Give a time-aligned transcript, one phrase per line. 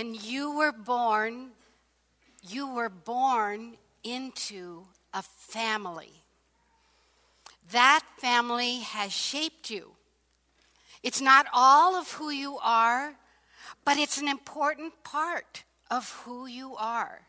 [0.00, 1.50] When you were born,
[2.40, 6.22] you were born into a family.
[7.70, 9.90] That family has shaped you.
[11.02, 13.12] It's not all of who you are,
[13.84, 17.20] but it's an important part of who you are.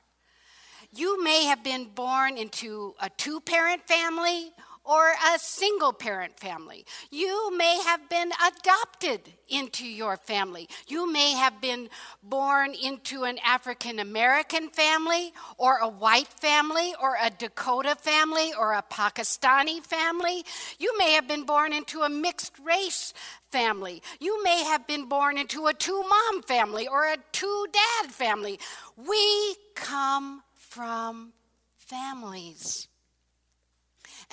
[0.95, 4.53] You may have been born into a two parent family
[4.83, 6.85] or a single parent family.
[7.09, 10.67] You may have been adopted into your family.
[10.87, 11.89] You may have been
[12.23, 18.73] born into an African American family or a white family or a Dakota family or
[18.73, 20.43] a Pakistani family.
[20.79, 23.13] You may have been born into a mixed race
[23.51, 24.01] family.
[24.19, 28.59] You may have been born into a two mom family or a two dad family.
[28.97, 31.33] We come from
[31.77, 32.87] families.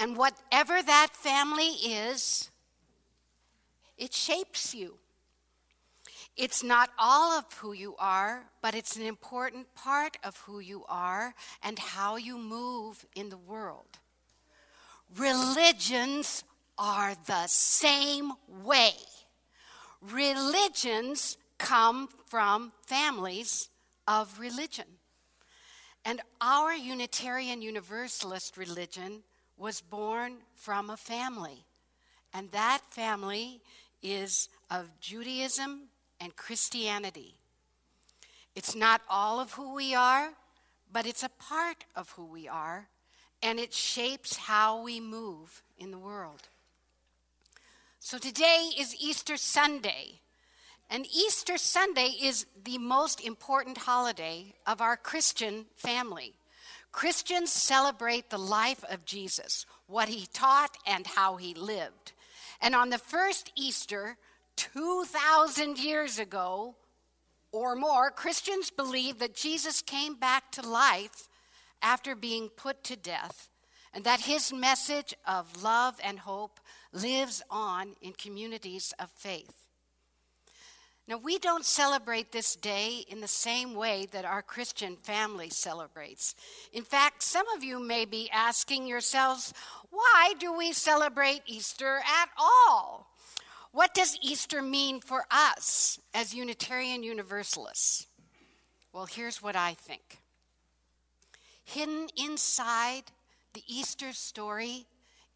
[0.01, 2.51] And whatever that family is,
[3.97, 4.95] it shapes you.
[6.37, 10.85] It's not all of who you are, but it's an important part of who you
[10.89, 11.35] are
[11.65, 13.99] and how you move in the world.
[15.17, 16.45] Religions
[16.79, 18.93] are the same way.
[20.01, 23.69] Religions come from families
[24.07, 24.87] of religion.
[26.05, 29.25] And our Unitarian Universalist religion
[29.59, 31.65] was born from a family.
[32.33, 33.61] And that family
[34.03, 35.89] is of Judaism
[36.21, 37.35] and Christianity.
[38.55, 40.31] It's not all of who we are,
[40.93, 42.89] but it's a part of who we are,
[43.43, 46.49] and it shapes how we move in the world.
[48.01, 50.21] So today is Easter Sunday,
[50.91, 56.35] and Easter Sunday is the most important holiday of our Christian family.
[56.99, 62.11] Christians celebrate the life of Jesus, what he taught and how he lived.
[62.61, 64.17] And on the first Easter,
[64.57, 66.75] 2,000 years ago
[67.53, 71.29] or more, Christians believe that Jesus came back to life
[71.81, 73.49] after being put to death
[73.95, 76.59] and that his message of love and hope
[76.93, 79.68] lives on in communities of faith.
[81.09, 86.35] Now, we don't celebrate this day in the same way that our Christian family celebrates.
[86.71, 89.55] In fact, some of you may be asking yourselves,
[89.91, 93.11] why do we celebrate Easter at all?
[93.73, 98.07] What does Easter mean for us as Unitarian Universalists?
[98.93, 100.19] Well, here's what I think.
[101.65, 103.05] Hidden inside
[103.55, 104.85] the Easter story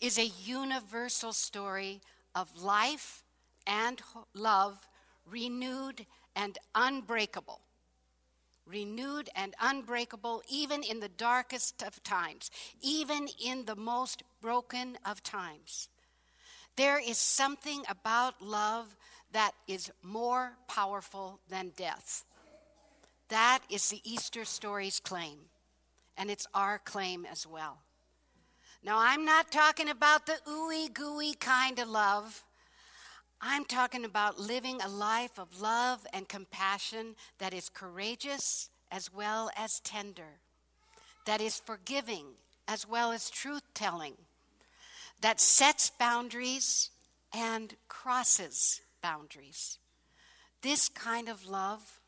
[0.03, 2.03] is a universal story
[2.35, 3.23] of life
[3.67, 4.03] and
[4.35, 4.87] love
[5.31, 7.61] renewed and unbreakable.
[8.67, 12.51] Renewed and unbreakable, even in the darkest of times,
[12.81, 15.89] even in the most broken of times.
[16.77, 18.97] There is something about love
[19.33, 22.25] that is more powerful than death.
[23.29, 25.39] That is the Easter story's claim,
[26.17, 27.79] and it's our claim as well.
[28.85, 32.45] Now, I'm not talking about the ooey gooey kind of love
[33.45, 39.51] I'm talking about living a life of love and compassion that is courageous as well
[39.57, 40.39] as tender,
[41.27, 42.27] that is forgiving
[42.69, 44.15] as well as truth telling,
[45.21, 46.91] that sets boundaries
[47.35, 49.81] and crosses boundaries.
[50.63, 51.99] This kind of love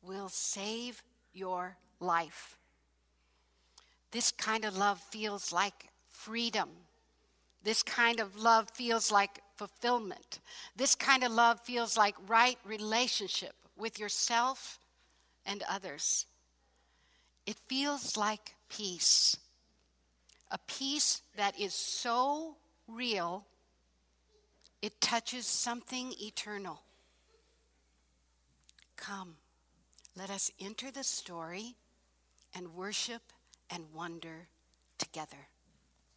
[0.00, 1.02] will save
[1.32, 2.56] your life.
[4.12, 6.68] This kind of love feels like freedom.
[7.62, 10.40] This kind of love feels like fulfillment.
[10.76, 14.78] This kind of love feels like right relationship with yourself
[15.44, 16.26] and others.
[17.46, 19.36] It feels like peace.
[20.50, 23.46] A peace that is so real,
[24.80, 26.80] it touches something eternal.
[28.96, 29.36] Come,
[30.16, 31.74] let us enter the story
[32.54, 33.22] and worship
[33.70, 34.48] and wonder
[34.98, 35.48] together.